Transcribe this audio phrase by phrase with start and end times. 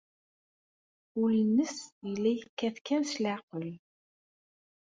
[1.21, 1.75] Ul-nnes
[2.09, 3.67] yella yekkat kan s leɛqel.